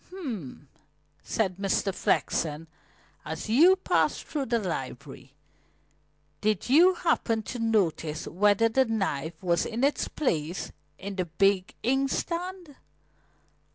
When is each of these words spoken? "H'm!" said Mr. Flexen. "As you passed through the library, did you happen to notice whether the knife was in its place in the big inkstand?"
"H'm!" 0.07 0.67
said 1.21 1.57
Mr. 1.57 1.93
Flexen. 1.93 2.65
"As 3.23 3.49
you 3.49 3.75
passed 3.75 4.23
through 4.25 4.47
the 4.47 4.57
library, 4.57 5.35
did 6.41 6.69
you 6.71 6.95
happen 6.95 7.43
to 7.43 7.59
notice 7.59 8.27
whether 8.27 8.67
the 8.67 8.85
knife 8.85 9.43
was 9.43 9.63
in 9.63 9.83
its 9.83 10.07
place 10.07 10.71
in 10.97 11.17
the 11.17 11.25
big 11.25 11.75
inkstand?" 11.83 12.77